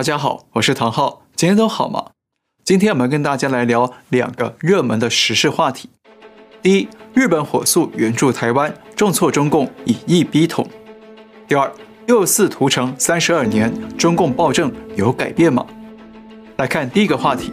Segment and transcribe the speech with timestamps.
[0.00, 2.12] 大家好，我是唐浩，今天都好吗？
[2.64, 5.90] 今天我们跟大家来聊两个热门的时事话题。
[6.62, 10.66] 第一，日本火速援助台湾，重挫中共以一逼统。
[11.46, 11.70] 第二，
[12.06, 15.66] 六四屠城三十二年，中共暴政有改变吗？
[16.56, 17.52] 来看第一个话题，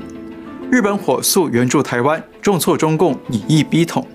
[0.71, 4.07] 日本火速援助台湾，重挫中共以一逼统。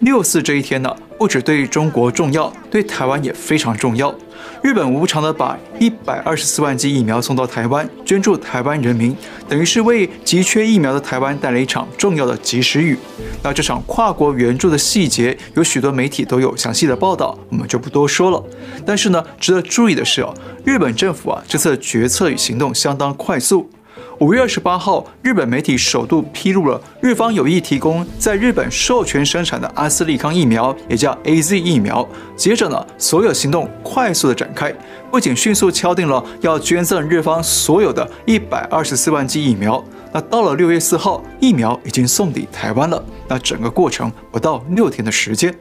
[0.00, 4.14] 六四这一天呢，不止对中国重要，对台湾也非常重要。
[4.62, 9.16] 日本无偿地把一百二十四万剂疫苗送到台湾，捐助台湾人民，
[9.48, 12.96] 等于是为急缺疫苗的台湾带来一场重要的及时雨。
[13.42, 18.44] 那这场跨国援助的细节，有许多媒体都有详细的报道，我们就不多说了。
[18.84, 23.70] 但是呢，值得注意的是哦，日本政府啊，这次的决策与行动相当快速。
[24.18, 32.06] 五月二十八号，日本媒体首度披露了日方有意提供在日本授权生产的阿斯利康疫苗，也叫 AZ 疫苗。
[32.34, 34.74] 接着呢，所有行动快速的展开，
[35.10, 43.04] 不仅迅速敲定了要捐赠日方所有的一百二十四万剂疫苗，那到了六月四号，疫苗已经送抵台湾了。
[43.28, 45.54] 那整个过程不到六天的时间，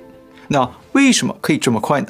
[0.48, 2.08] 那为什么可以这么快呢？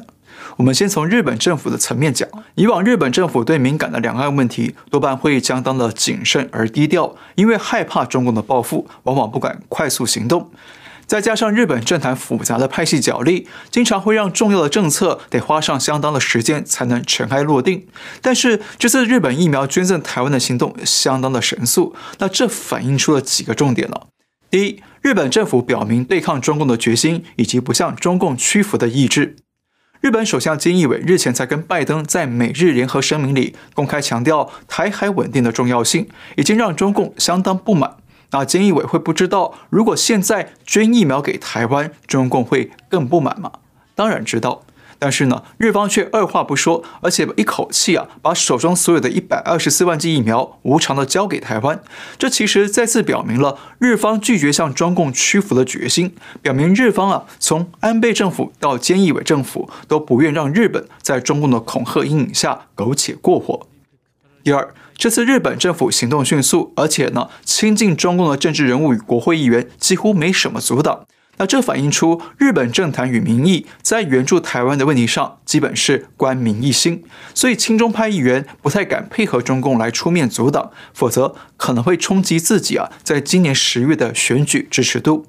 [0.56, 10.50] 我们先从日本政府的层面讲，以往日本政府对敏感的两岸问题多半会相当的谨慎而低调，因为害怕中共的报复，往往不敢快速行动。
[11.06, 17.86] 再加上日本政坛复杂的派系角力，经常会让重要的政策得花上相当的时间才能尘埃落定。
[18.22, 24.08] 但是这次日本疫苗捐赠台湾的行动相当的神速，那这反映出了几个重点了。
[24.50, 29.36] 第一，日本政府表明对抗中共的决心，以及不向中共屈服的意志。
[30.02, 37.96] 日本首相菅义伟日前才跟拜登在美日联合声明里公开强调台海稳定的重要性，已经让中共相当不满。
[38.30, 43.50] 那菅义伟会不知道，如果现在捐疫苗给台湾，中共会更不满吗？
[43.94, 44.65] 当然知道。
[44.98, 51.80] 但是呢，日方却二话不说，而且一口气啊，把手中所有的一百二十四万剂疫苗无偿的交给台湾。
[52.18, 63.66] 这其实再次表明了日方拒绝向中共屈服的决心，表明日方啊，从安倍政府到菅义伟政府都不愿让日本在中共的恐吓阴影下苟且过活。
[64.42, 71.06] 第二，这次日本政府行动迅速，而且呢，亲近中共的政治人物与国会议员几乎没什么阻挡。
[71.38, 77.04] 那这反映出日本政坛与民意在援助台湾的问题上，基本是官民一心，
[77.34, 85.26] 所以亲中派议员不太敢配合中共来出面阻挡，否则可能会冲击自己啊，在今年十月的选举支持度。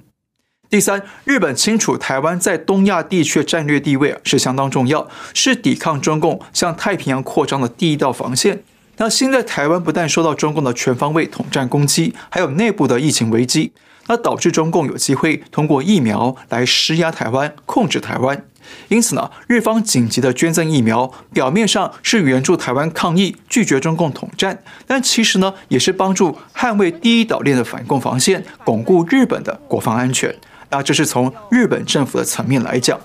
[0.70, 8.64] 第三，日本清楚台湾在东亚地区的战略地位是相当重要，是抵抗中共向太平洋扩张的第一道防线。
[8.98, 13.72] 那现在台湾不但受到中共的全方位统战攻击，还有内部的疫情危机。
[14.08, 18.46] 那导致中共有机会通过疫苗来施压台湾、控制台湾，
[18.88, 30.36] 因此呢，日方紧急的捐赠疫苗，表面上是援助台湾抗疫、拒绝中共统战，但其实呢，也是帮助捍卫第一岛链的反共防线，巩固日本的国防安全。
[30.70, 33.00] 那这是从日本政府的层面来讲，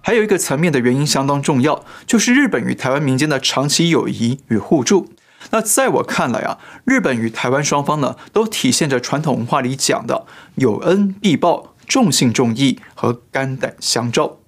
[0.00, 5.10] 还有一个层面的原因相当重要，就是日本与台湾民间的长期友谊与互助。
[5.52, 10.26] 那在我看来啊，日本与台湾双方呢，都体现着传统文化里讲的
[10.56, 14.38] 有恩必报、重信重义和肝胆相照。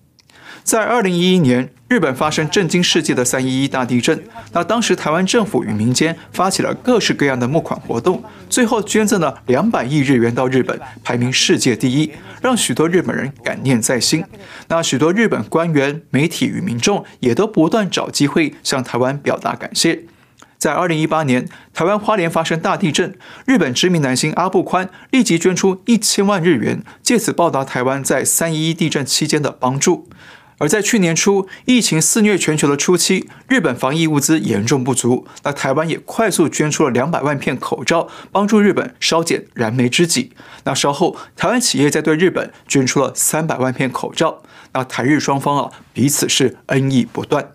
[0.62, 14.24] 在二零一一年，日本发生震惊世界的三一一大地震，那当时台湾政府与民间发起了各式各样的募款活动，最后捐赠了两百亿日元到日本，排名世界第一，让许多日本人感念在心。
[14.68, 20.04] 那许多日本官员、媒体与民众也都不断找机会向台湾表达感谢。
[20.64, 23.14] 在二零一八年，台湾花莲发生大地震，
[23.44, 30.08] 日本知名男星阿部宽立即捐出一千万日元，借此报答台湾在三一一地震期间的帮助。
[30.56, 40.32] 而在去年初，疫情肆虐全球的初期，日本防疫物资严重不足，那台湾也快速捐出了两百万片口罩，帮助日本稍减燃眉之急。
[40.64, 44.40] 那稍后，台湾企业在对日本捐出了三百万片口罩，
[44.72, 47.53] 那台日双方啊，彼此是恩义不断。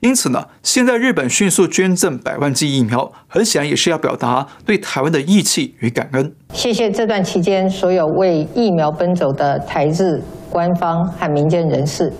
[0.00, 6.32] 因此呢，现在日本迅速捐赠百万剂疫苗，很显然也是要表达对台湾的义气与感恩。
[6.54, 12.10] 谢谢这段期间所有为疫苗奔走的台日官方和民间人士，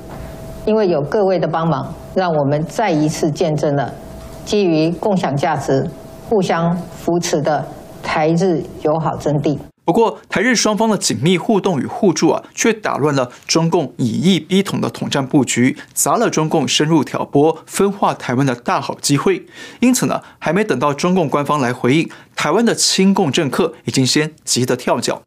[0.66, 3.90] 因为有各位的帮忙，让我们再一次见证了
[4.44, 5.88] 基于共享价值、
[6.28, 7.66] 互相扶持的
[8.02, 9.58] 台日友好真谛。
[9.90, 19.46] 不过，台日双方的紧密互动与互助啊，却打乱了中共以夷逼统的统战布局，砸了中共深入挑拨、分化台湾的大好机会。
[19.80, 25.22] 因此呢，还没等到中共官方来回应，台湾的亲共政客已经先急得跳脚。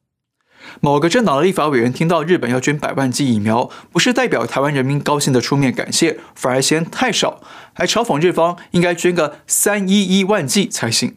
[0.80, 7.42] 某个政党的立法委员听到日本要捐百万剂疫苗，不是代表台湾人民高兴的出面感谢，反而嫌太少，
[7.74, 11.16] 还嘲讽日方应该捐个三一一万剂才行。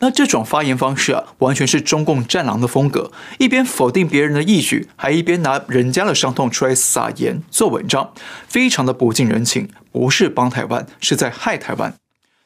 [0.00, 8.12] 那这种发言方式啊，完全是中共战狼的风格，一边否定别人的义举，还一边拿人家的伤痛出来撒盐做文章，
[8.46, 11.94] 非常的不近人情，不是帮台湾，是在害台湾。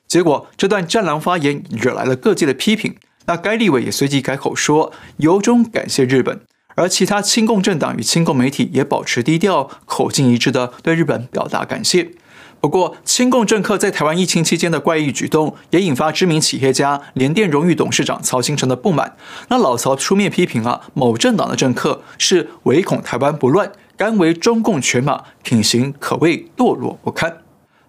[0.06, 2.96] 结果这段战狼发言惹来了各界的批评，
[3.26, 6.40] 那该立委也随即改口说，由衷感谢日本。
[6.76, 12.12] 而其他亲共政党与亲共媒体也保持低调，口径一致的对日本表达感谢。
[12.60, 19.16] 不过，亲共政客在台湾疫情期间的怪异举动，也引发知名企业家联电荣誉董事长曹兴诚的不满。
[19.49, 27.38] 那老曹出面批评啊，某政党的政客是唯恐台湾不乱，甘为中共犬马，品行可谓堕落不堪。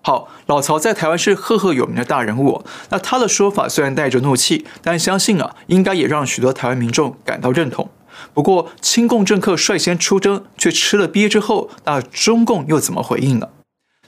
[0.01, 7.89] 好，老曹在台湾是赫赫有名的大人物，那他的说法虽然带着怒气，但相信啊，应该也让许多台湾民众感到认同。
[8.33, 13.50] 不过，亲共政客率先出征，却吃了鳖之后，那中共又怎么回应呢？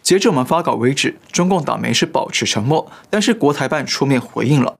[0.01, 4.77] 截至我们发稿为止，中共党媒是保持沉默，但是国台办出面回应了。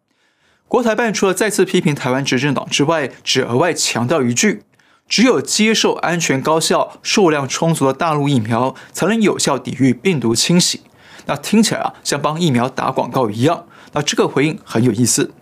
[0.68, 4.64] 国台办除了再次批评台湾执政党之外，只额外强调一句：
[5.08, 10.82] 只有接受安全高效、数量充足的大陆疫苗，才能有效抵御病毒侵袭。
[11.26, 13.66] 那听起来啊，像帮疫苗打广告一样。
[13.92, 15.34] 那这个回应很有意思。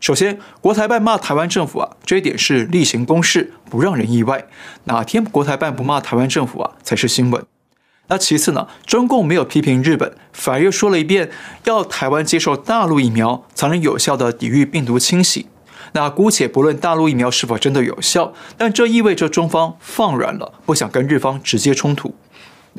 [0.00, 4.46] 首先，国台办骂台湾政府啊，这一点是例行公事，不让人意外。
[4.84, 7.42] 哪天国台办不骂台湾政府啊，才是新闻。
[8.08, 11.30] 那其次呢，中共没有批评日本，反而又说了一遍，
[11.64, 15.46] 要台湾接受大陆疫苗，才能有效地抵御病毒侵袭。
[15.92, 22.14] 那姑且不论大陆疫苗是否真的有效，但这意味着中方放软了，不想跟日方直接冲突。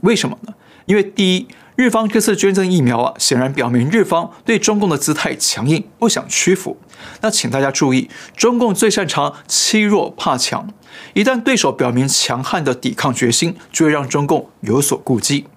[0.02, 0.54] 为什么呢？
[0.86, 1.48] 因为第一。
[1.78, 6.80] 日方这次捐赠疫苗啊，显然表明日方对中共的姿态强硬，不想屈服。
[7.20, 10.70] 那请大家注意，中共最擅长欺弱怕强，
[11.14, 15.48] 一旦对手表明强悍的抵抗决心，就会让中共有所顾忌。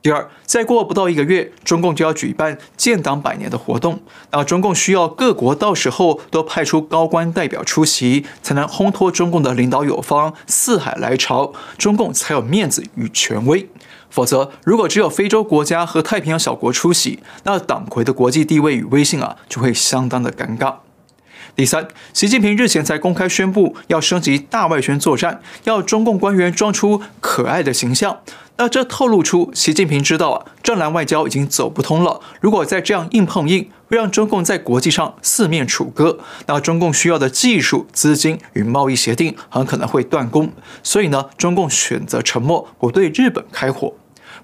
[0.00, 13.68] 第二，再过不到一个月，中共就要举办建党百年的活动，那中共需要各国到时候都派出高官代表出席，才能烘托中共的领导有方，四海来朝，中共才有面子与权威。
[14.08, 20.76] 否则，如果只有非洲国家和太平洋小国出席，那党魁的国际地位与威信啊，就会相当的尴尬。
[21.58, 28.20] 第三，习近平日前才公开宣布要升级大外宣作战，要中共官员装出可爱的形象。
[28.58, 32.20] 那这透露出习近平知道啊，正蓝外交已经走不通了。
[32.40, 36.20] 如果再这样硬碰硬，会让中共在国际上四面楚歌。
[36.46, 40.52] 那中共需要的技术、资金与贸易协定很可能会断供。
[40.84, 43.94] 所以呢，中共选择沉默，不对日本开火。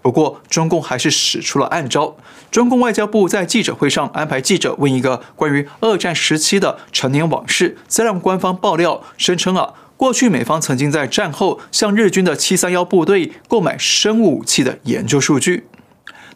[0.05, 2.15] 不过，中共还是使出了暗招。
[2.51, 15.69] 中共外交部在记者会上安排记者问一个关于二战时期的陈年往事，再让官方爆料，声称啊，过去美方曾经在战后向日军的七三幺部队购买生物武器的研究数据。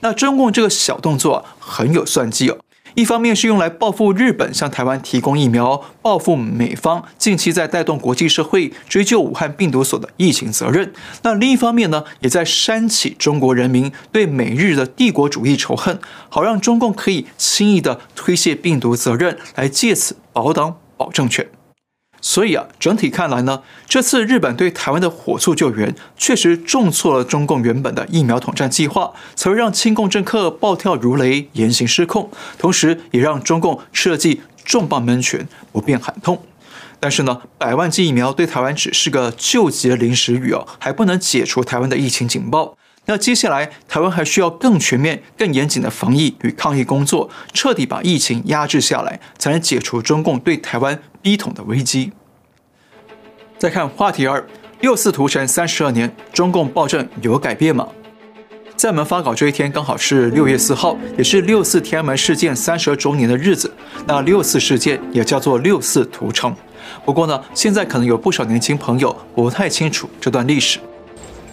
[0.01, 2.57] 那中共这个小动作很有算计哦。
[2.99, 10.93] 一方面是用来报复日本向台湾提供疫苗，报复美方近期在带动国际社会追究武汉病毒所的疫情责任。
[11.23, 21.49] 那另一方面呢，也在煽起中国人民对美日的帝国主义仇恨，好让中共可以轻易地推卸病毒责任，来借此保党保政权。
[22.29, 36.43] 所以啊，整体看来呢，这次日本对台湾的火速救援，确实重挫了中共原本的疫苗统战计划，才会让亲共政客暴跳如雷，言行失控，同时也让中共吃了记重磅闷拳，不便喊痛。
[37.01, 42.77] 但是呢，百万剂疫苗对台湾只是个救急的临时雨哦，还不能解除台湾的疫情警报。
[43.07, 52.13] 那接下来，台湾还需要更全面、更严谨的防疫与抗疫工作，彻底把疫情压制下来，才能解除中共对台湾逼统的危机。
[53.59, 54.47] 再看话题二，
[54.83, 57.89] 六四屠城三十二年，中共暴政有改变吗？
[58.77, 63.69] 在我们发稿这一天，刚好是六月四号，也是六四天安门事件三十二周年的日子。
[64.07, 66.55] 那六四事件也叫做六四屠城。
[67.05, 70.79] 不过呢，现在可能有不少年轻朋友不太清楚这段历史。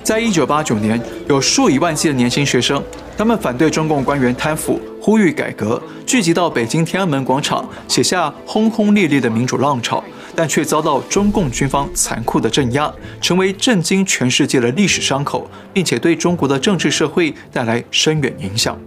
[0.04, 2.84] 在一九八九年，有数以万计的年轻学生，
[3.18, 10.04] 他们反对中共官员贪腐，呼吁改革，聚集到北京天安门广场，写下轰轰烈烈的民主浪潮，
[10.36, 18.78] 但却遭到中共军方残酷的镇压，成为震惊全世界的历史伤口，并且对中国的政治社会带来深远影响。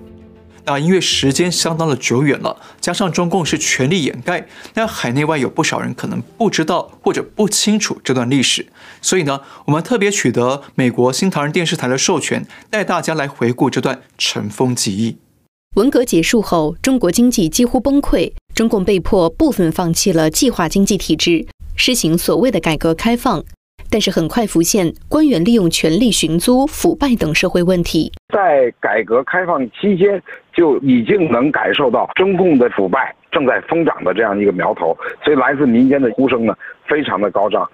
[0.65, 8.67] 那因为时间相当的久远了，加上中共是全力掩盖，那海内外有不少人可能不知道或者不清楚这段历史，
[9.01, 15.17] 所以呢，我们特别取得美国新唐人电视台的授权，带大家来回顾这段尘封记忆。
[15.77, 21.47] 文革结束后，中国经济几乎崩溃，中共被迫部分放弃了计划经济体制，
[21.77, 23.41] 实行所谓的改革开放，
[23.89, 28.11] 但是很快浮现官员利用权力寻租、腐败等社会问题。
[28.35, 30.21] 在改革开放期间
[30.53, 34.87] 就已经能感受到中共的腐败正在疯长的这样一个苗头，
[35.23, 36.53] 所以来自民间的呼声呢，
[36.89, 37.65] 非常的高涨。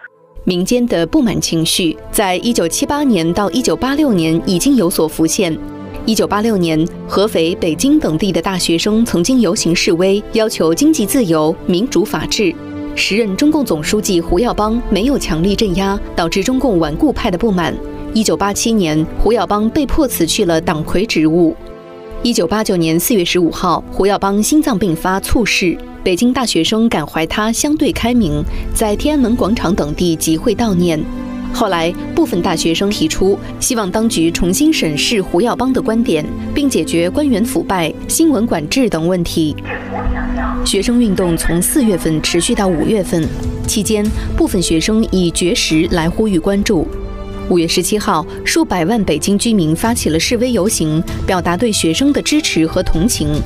[0.44, 5.58] 民间的不满情绪，在一九七八年到一九八六年已经有所浮现。
[6.06, 12.54] 一九八六年，合肥、北京等地的大学生曾经游行示威，要求经济自由、民主法治。
[12.94, 17.74] 时任中共总书记胡耀邦没有强力镇压，导致中共顽固派的不满。
[18.12, 21.56] 一九八七年，胡耀邦被迫辞去了党魁职务。
[22.22, 25.76] 一九八九年四月十五号，胡耀邦心脏病发猝逝。
[26.04, 31.02] 北京大学生感怀他相对开明，在天安门广场等地集会悼念。
[31.54, 39.54] 后来，部分大学生提出希望当局重新审视胡耀邦的观点，并解决官员腐败、新闻管制等问题。
[40.66, 43.24] 学生运动从四月份持续到五月份，
[43.68, 44.04] 期间
[44.36, 46.88] 部分学生以绝食来呼吁关注。
[47.48, 53.40] 五月十七号，数百万北京居民发起了示威游行，表达对学生的支持和同情。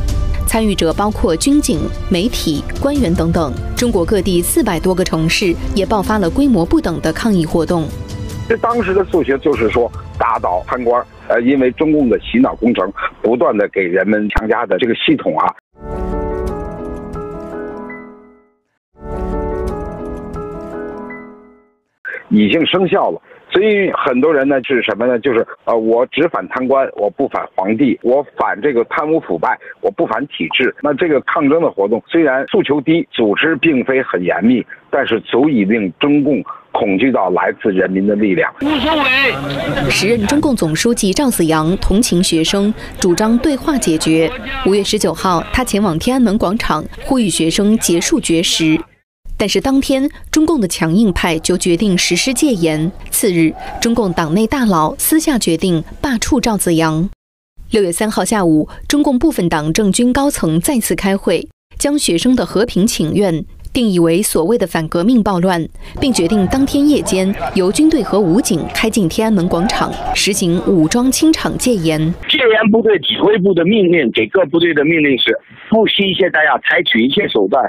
[0.48, 1.78] 参与者包括军警、
[2.10, 3.52] 媒体、官员等等。
[3.76, 7.86] 中国各地四百多个城市也爆发了规模不等的抗议活动。
[8.48, 11.04] 这当时的诉求就是说，打倒贪官。
[11.28, 12.90] 呃，因为中共的洗脑工程
[13.20, 15.54] 不断的给人们强加的这个系统啊，
[22.38, 23.21] 已经生效了。
[23.50, 25.18] 所以很多人呢是什么呢？
[25.18, 30.75] 就是呃，我只反贪官，我不反皇帝，我反这个贪污腐败，我不反体制。
[30.83, 38.52] 那这个抗争的活动虽然诉求低，组织并非很严密，但是足以令中共恐惧到来自人民的力量。
[38.61, 39.90] 无所谓。
[39.90, 44.30] 时任中共总书记赵紫阳同情学生，主张对话解决。
[44.66, 48.78] 五月十九号，他前往天安门广场，呼吁学生结束绝食。
[49.40, 52.90] 但是当天，中共的强硬派就决定实施戒严。
[53.09, 57.09] 次日，中共党内大佬私下决定罢黜赵紫阳。
[57.71, 61.47] 六月三号下午，中共部分党政军高层再次开会，
[61.78, 65.68] 将学生的和平请愿定义为所谓的反革命暴乱，
[66.00, 72.00] 并决定当天夜间由军队和武警开进天安门广场，实行武装清场戒严。
[72.28, 75.38] 戒严部队指挥部的命令给各部队的命令是：
[75.71, 77.62] 不惜一切代价，采取一切手段。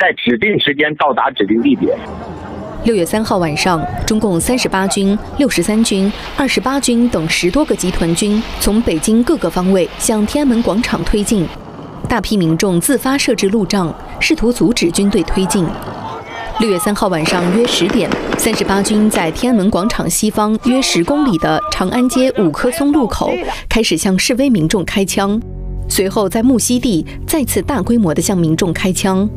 [0.00, 1.94] 在指定时间到达指定地点。
[2.84, 11.46] 六月三号晚上，中共三十八军、六十三军、二十八军等十多个集团军从北京各个方位向天安门广场推进，
[12.08, 15.66] 大批民众自发设置路障，试图阻止军队推进。
[16.58, 23.30] 六月三号晚上约十点，三十八军在天安门广场西方约十公里的长安街五棵松路口
[23.68, 25.38] 开始向示威民众开枪，
[25.86, 29.28] 随后在木樨地再次大规模地向民众开枪。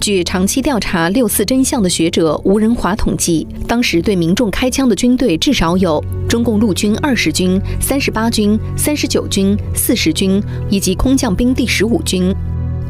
[0.00, 12.32] 据长期调查六四真相的学者吴仁华统计，当时对民众开枪的军队至少有中共陆军二十军、三十八军、三十九军、四十军以及空降兵第十五军。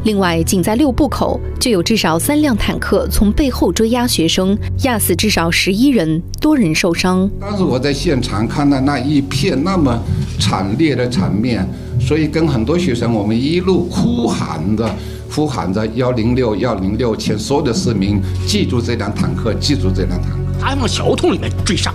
[0.05, 7.29] 另外，仅在六部口就有至少三辆坦克从背后追压学生，压死至少十一人，多人受伤。
[7.41, 9.99] 当时我在现场看到那一片那么
[10.39, 11.67] 惨烈的场面，
[12.01, 14.95] 所以跟很多学生我们一路哭喊着。
[15.31, 20.39] 呼喊着幺零六幺零六，请所有的市民记住这辆坦克，记住这辆坦克。
[20.59, 21.93] 他还往小胡同里面追杀，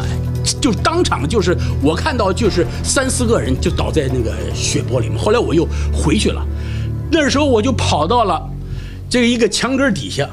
[0.00, 0.06] 哎，
[0.60, 5.16] 就当场就是我看到就是三四个人就倒在那个血泊里面。
[5.16, 6.44] 后来我又回去了，
[7.12, 8.42] 那时候我就跑到了
[9.08, 10.28] 这个一个墙根底下，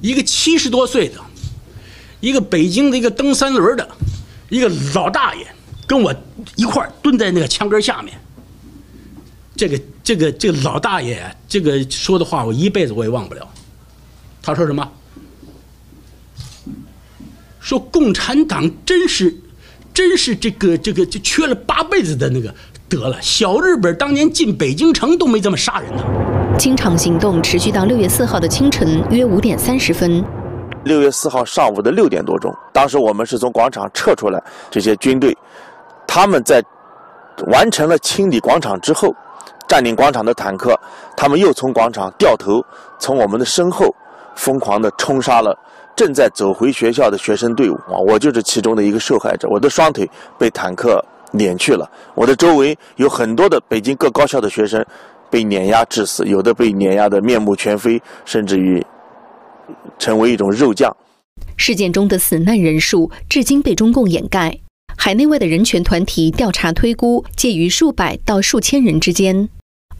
[0.00, 1.14] 一个七十多岁的，
[2.20, 3.88] 一个北京的一个蹬三轮的
[4.48, 5.46] 一个老大爷，
[5.86, 6.12] 跟我
[6.56, 8.18] 一块蹲在那个墙根下面。
[9.54, 13.46] 这个这个这个老大爷，这个说的话我一辈子我也忘不了。
[14.42, 14.90] 他说什么？
[17.60, 19.36] 说共产党真是，
[19.92, 22.54] 真是这个这个就缺了八辈子的那个
[22.88, 23.20] 得了。
[23.20, 26.02] 小日本当年进北京城都没这么杀人呢。
[26.58, 30.24] 清场行动持续到六月四号的清晨约五点三十分。
[30.84, 35.36] 六月四号上午的六点多钟，当时我们是从广场撤出来，这些军队，
[36.06, 36.64] 他们在
[37.48, 39.14] 完成了清理广场之后。
[39.68, 40.74] 占领广场的坦克，
[41.14, 42.64] 他们又从广场掉头，
[42.98, 43.94] 从我们的身后
[44.34, 45.56] 疯狂地冲杀了
[45.94, 47.74] 正在走回学校的学生队伍。
[47.74, 50.08] 啊，我就是其中的一个受害者，我的双腿
[50.38, 51.88] 被坦克碾去了。
[52.14, 54.84] 我的周围有很多的北京各高校的学生
[55.28, 58.84] 被碾压致死，有的被碾压得面目全非，甚至于
[59.98, 60.90] 成为一种肉酱。
[61.58, 64.58] 事件中的死难人数至今被中共掩盖，
[64.96, 69.48] 海内外的人权团体调查推估介于数百到数千人之间。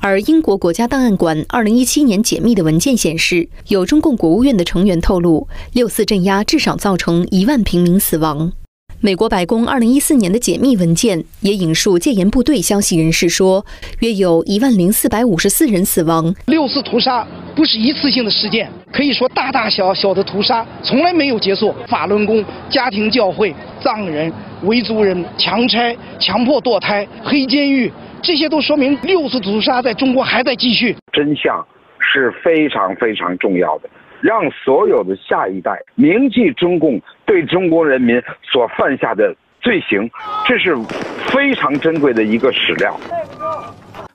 [0.01, 8.53] 而英国国家档案馆二零一七年解密的文件显示，有中共国务院的成员透露，六四镇压至少造成一万平民死亡。
[9.01, 13.65] 美国白宫二零一四年的解密文件也引述戒严部队消息人士说，
[14.01, 16.35] 约有一万零四百五十四人死亡。
[16.47, 21.75] 六四屠杀不是一次性的事件，可以说大大小小的屠杀从来没有结束。
[21.89, 24.33] 法轮功、家庭教会、藏人、
[24.65, 30.97] 维族人、强拆、强迫堕胎、黑监狱，这些都说明六次屠杀在中国还在继续。
[31.13, 31.67] 真相
[31.99, 33.89] 是非常非常重要的。
[34.21, 40.11] 让所有的下一代铭记中共对中国人民所犯下的罪行，
[40.45, 40.77] 这是
[41.33, 42.99] 非常珍贵的一个史料。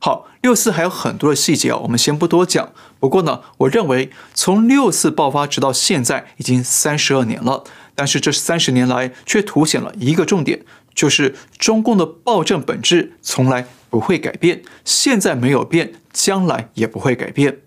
[0.02, 2.70] 好，六四还有很多的细节啊，我们先不多讲。
[3.00, 7.64] 不过呢，我认为从六四爆发直到现在已经三十二年了，
[7.96, 10.60] 但是这三十年来却凸显了一个重点，
[10.94, 17.60] 就是中共的暴政本质从来不会改变，现在没有变，将来也不会改变。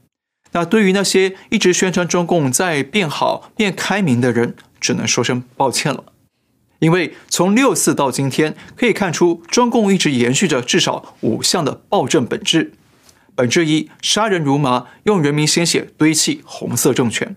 [0.50, 6.06] 那对于那些一直宣称中共在变好、变开明的人，只能说声抱歉了。
[6.80, 12.72] 因为从六四到今天，可以看出中共一直延续着至少五项的暴政本质。
[13.36, 17.36] 本质一：杀人如麻，用人民鲜血堆砌红色政权。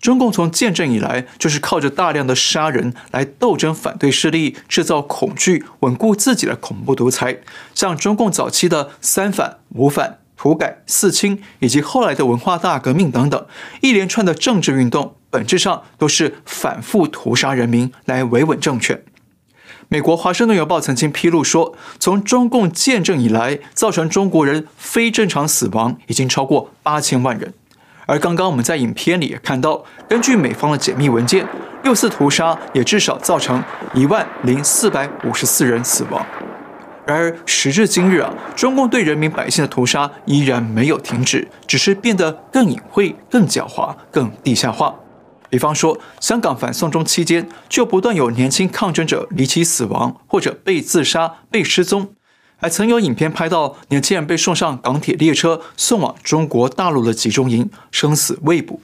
[0.00, 7.38] 中共从建政以来，就是靠着大量的杀人来斗争反对势力，制造恐惧，稳固自己的恐怖独裁。
[7.74, 10.18] 像中共早期的三反、五反。
[10.38, 13.46] 土改、四清以及后来的文化大革命等等
[13.80, 19.02] 一连串的政治运动，本质上都是反复屠杀人民来维稳政权。
[19.88, 27.54] 美国《华盛顿邮报》曾经披露说，从中共建政以来，造成中国人非正常死亡已经超过八千万人。
[28.06, 31.44] 而刚刚我们在影片里也看到，根据美方的解密文件，
[31.82, 33.62] 六次屠杀也至少造成
[33.94, 36.24] 一万零四百五十四人死亡。
[37.04, 44.94] 然而时至今日啊，中共对人民百姓的屠杀依然没有停止，只是变得更隐晦、更狡猾、更地下化。
[45.48, 52.08] 比方说，香港反送中期间，就不断有年轻抗争者离奇死亡，或者被自杀、被失踪，
[52.58, 58.80] 还曾有影片拍到年轻人被送上港铁列车，送往中国大陆的集中营，生死未卜。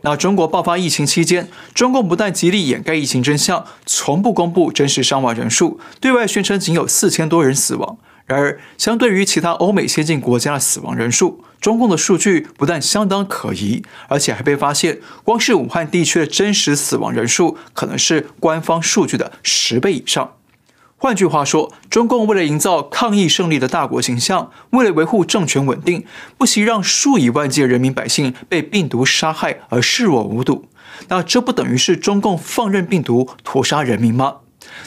[0.00, 7.98] 那中国爆发疫情期间，中共不但极力掩盖疫情真相，从不公布真实伤亡人数，对外宣称仅有四千多人死亡。
[8.26, 20.32] 然而，相对于其他欧美先进国家的死亡人数，中共的数据不但相当可疑，而且还被发现，光是武汉地区的真实死亡人数可能是官方数据的十倍以上。
[21.04, 26.06] 换句话说，中共为了营造抗疫胜利的大国形象，为了维护政权稳定，
[26.38, 30.64] 不惜让数以万计的人民百姓被病毒杀害而视若无睹。
[31.08, 34.36] 那这不等于是中共放任病毒屠杀人民吗？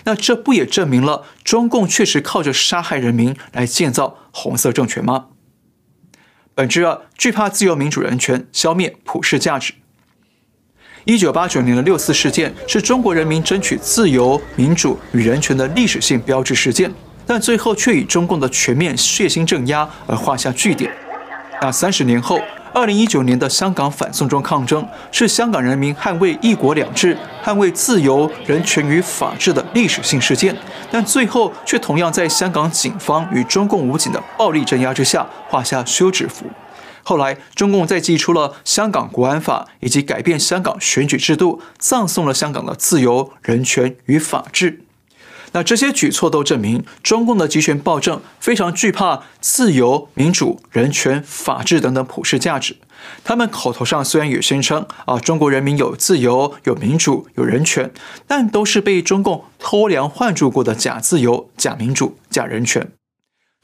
[0.05, 5.27] 那这不也证明了中共确实靠着杀害人民来建造红色政权吗？
[6.55, 9.75] 本质二，惧怕自由民主人权，消灭普世价值。
[11.07, 16.93] 一九八九年的六四事件是中国人民争取自由、民主与人权的历史性标志事件，
[17.25, 20.91] 但最后却以中共的全面血腥镇压而画下句点。
[21.61, 22.41] 那三十年后，
[22.73, 30.53] 二零一九年的香港反送中抗争是香港人民捍卫一国两制、捍卫自由、人权与法治的历史性事件，
[30.91, 36.43] 但最后却同样在香港警方与中共武警的暴力镇压之下画下休止符。
[37.09, 44.81] 后来，中共再祭出了香港国安法，以及改变香港选举制度，葬送了香港的自由、人权与法治。
[45.53, 52.75] 那这些举措都证明，中共的集权暴政非常惧怕自由、民主、人权、法治等等普世价值。
[53.23, 57.89] 他们口头上虽然也宣称啊，中国人民有自由、有民主、有人权，
[58.27, 62.91] 但都是被中共偷梁换柱过的假自由、假民主、假人权。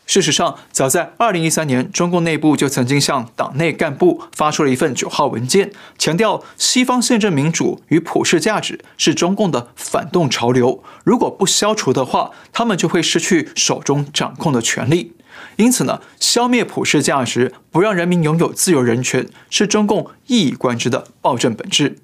[0.06, 15.14] 事实上，早在二零一三年，中共内部就曾经向党内干部发出了一份九号文件，强调西方宪政民主与普世价值是中共的反动潮流，如果不消除的话，他们就会失去手中掌控的权力。
[15.56, 21.98] 因此呢，消灭普世价值，不让人民拥有自由人权，是中共一以贯之的暴政本质。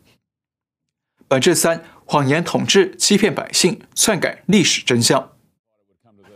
[1.27, 5.29] 本质三：谎言统治，欺骗百姓，篡改历史真相。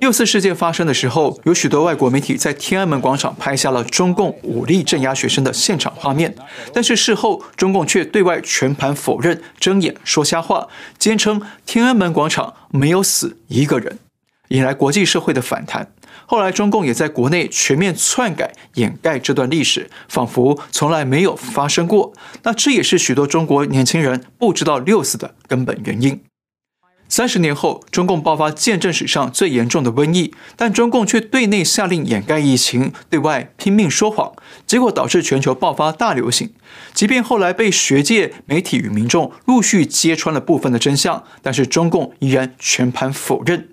[0.04, 6.36] 六四事件发生的时候，有许多外国媒体在天安门广场拍下了中共武力镇压学生的现场画面，
[6.74, 10.68] 但是事后中共却对外全盘否认、睁眼说瞎话，
[11.00, 13.98] 坚称天安门广场没有死一个人，
[14.50, 15.94] 引来国际社会的反弹。
[16.26, 22.12] 后来中共也在国内全面篡改、掩盖这段历史，仿佛从来没有发生过。
[22.42, 26.20] 那这也是许多中国年轻人不知道六四的根本原因。
[27.10, 34.34] 三十年后，中共爆发见证史上最严重的瘟疫，但中共却对内下令掩盖疫情，对外拼命说谎，
[34.66, 36.54] 结果导致全球爆发大流行。
[36.94, 43.70] 即便后来被学界、媒体与民众陆续揭穿了部分的真相，但是中共依然全盘否认。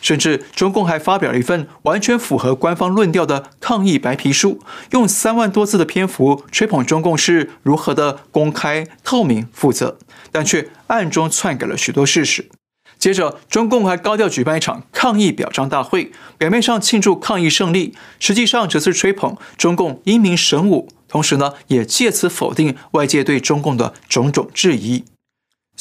[0.00, 4.58] 甚至中共还发表了一份完全符合官方论调的抗疫白皮书，
[4.92, 9.98] 用三万多字的篇幅吹捧中共是如何的公开、透明、负责，
[10.32, 12.48] 但却暗中篡改了许多事实。
[13.00, 25.02] 接着，中共还高调举办一场抗议表彰大会，表面上庆祝抗疫胜利，实际上则是吹捧中共英明神武，同时呢，也借此否定外界对中共的种种质疑。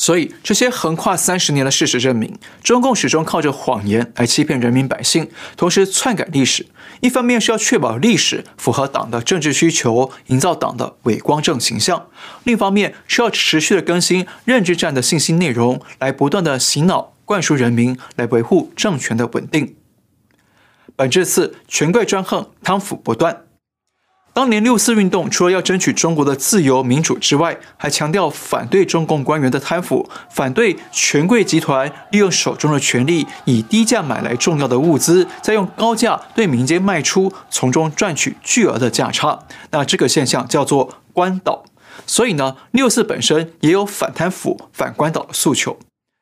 [0.01, 2.33] 所以，这些横跨三十年的事实证明，
[2.63, 6.67] 中共始终靠着谎言来欺骗人民百姓，同时篡改历史。
[7.01, 12.03] 一方面是要确保历史符合党的政治需求，营造党的伟光正形象；
[12.45, 19.75] 另一方面是要持续的更新认知战的信息内容，来不断的洗脑灌输人民，来维护政权的稳定。
[20.95, 23.48] 本质四，权贵专横，贪腐不断。
[24.31, 39.39] 当年六四运动除了要争取中国的自由民主之外，还强调反对中共官员的贪腐，反对权贵集团利用手中的权力，以低价买来重要的物资，再用高价对民间卖出，从中赚取巨额的价差。
[39.71, 41.65] 那这个现象叫做官倒。
[42.05, 45.77] 所以呢，六四本身也有反贪腐、反官倒的诉求。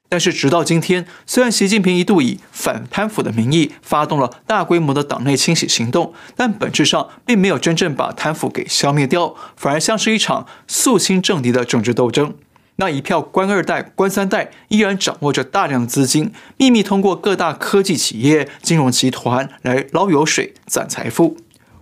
[0.10, 12.34] 但是，直到今天，虽然习近平一度以反贪腐的名义发动了大规模的党内清洗行动，但本质上并没有真正把贪腐给消灭掉，反而像是一场肃清政敌的政治斗争。
[12.78, 21.38] 那一票官二代、官三代依然掌握着大量资金，秘密通过各大科技企业、金融集团来捞油水、攒财富。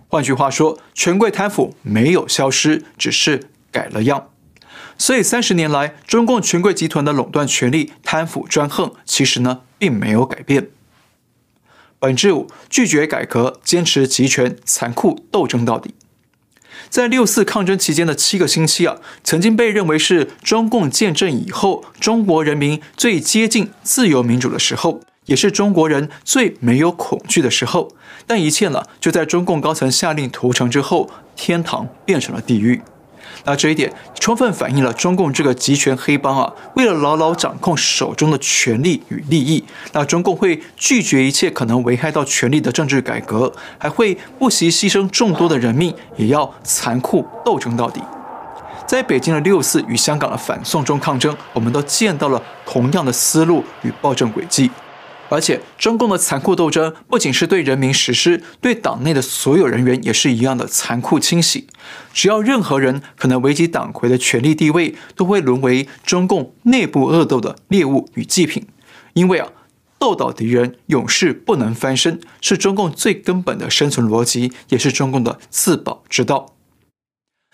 [0.08, 4.28] 换句话说，权贵贪腐没有消失，只是改了样。
[4.98, 10.68] 所以三十年来，中共权贵集团的垄断权力、贪腐专横，其实呢并没有改变。
[11.98, 15.94] 本质五，拒绝改革，坚持集权，残酷斗争到底。
[16.88, 27.92] 在六四抗争期间的七个星期啊，曾经被认为是中共建政以后中国人民最接近自由民主的时候，也是中国人最没有恐惧的时候。
[28.26, 32.82] 但一切呢，就在中共高层下令屠城之后，天堂变成了地狱。
[33.44, 48.00] 那这一点充分反映了中共这个集权黑帮啊，为了牢牢掌控手中的权力与利益，那中共会拒绝一切可能危害到权力的政治改革，还会不惜牺牲众多的人命，也要残酷斗争到底。
[48.86, 54.70] 在北京的六四与香港的反送中抗争，我们都见到了同样的思路与暴政轨迹。
[55.28, 61.66] 而且，中共的残酷斗争不仅是对人民实施，对党内的所有人员也是一样的残酷清洗。
[62.12, 68.66] 只要任何人可能危及党魁的权力地位，都会沦为中共内部恶斗的猎物与祭品。
[69.14, 69.48] 因为啊，
[69.98, 76.55] 斗倒敌人，永世不能翻身，是中共最根本的生存逻辑，也是中共的自保之道。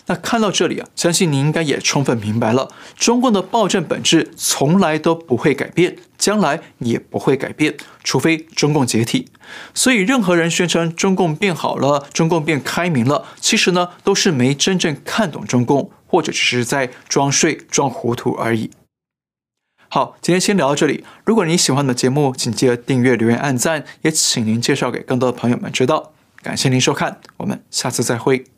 [0.06, 9.28] 那看到这里啊，相信您应该也充分明白了，中共的暴政本质从来都不会改变，将来也不会改变，除非中共解体。
[9.74, 18.70] 所以，任何人宣称中共变好了，中共变开明了，其实呢，都是没真正看懂中共，或者只是在装睡、装糊涂而已。
[19.88, 21.04] 好，今天先聊到这里。
[21.24, 26.12] 如果你喜欢的节目，请记得订阅、留言、按赞，也请您介绍给更多的朋友们知道。
[26.42, 28.51] 感谢您收看，我们下次再会。